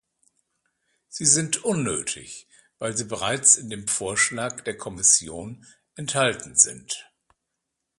Sie 1.09 1.25
sind 1.27 1.63
unnötig, 1.63 2.47
weil 2.79 2.97
sie 2.97 3.03
bereits 3.03 3.55
in 3.55 3.69
dem 3.69 3.87
Vorschlag 3.87 4.61
der 4.63 4.75
Kommission 4.75 5.63
enthalten 5.93 6.55
sind. 6.55 7.07